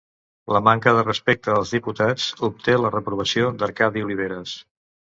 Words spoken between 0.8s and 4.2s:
de respecte als diputats obté la reprovació d'Arcadi